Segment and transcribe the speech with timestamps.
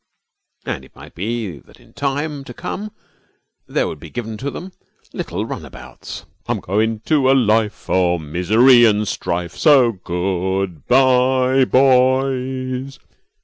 [0.65, 2.91] And it might be that in time to come
[3.67, 4.71] there would be given to them
[5.13, 6.25] little runabouts.
[6.47, 12.97] I'm going to a life Of misery and strife, So good bye, boys!